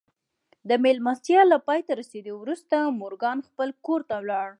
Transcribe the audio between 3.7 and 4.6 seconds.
کور ته ولاړ.